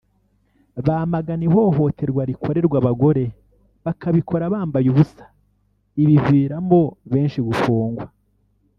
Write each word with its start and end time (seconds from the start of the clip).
bamagana 0.85 1.43
ihohoterwa 1.49 2.21
rikorerwa 2.29 2.75
abagore 2.81 3.23
bakabikora 3.85 4.53
bambaye 4.53 4.87
ubusa 4.89 5.25
ibiviramo 6.01 6.81
benshi 7.11 7.39
gufungwa 7.49 8.05